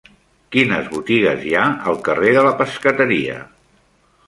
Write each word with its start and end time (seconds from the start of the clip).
Quines 0.53 0.87
botigues 0.93 1.43
hi 1.49 1.53
ha 1.59 1.67
al 1.93 2.01
carrer 2.09 2.33
de 2.39 2.45
la 2.49 2.55
Pescateria? 2.65 3.39